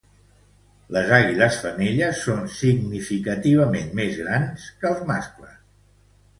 Les 0.95 1.11
àguiles 1.17 1.57
femelles 1.65 2.23
són 2.29 2.41
significativament 2.61 3.95
més 4.03 4.19
grans 4.25 4.69
que 4.83 4.93
els 4.93 5.09
mascles. 5.15 5.57